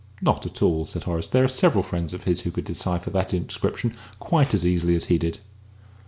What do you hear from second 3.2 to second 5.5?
inscription quite as easily as he did."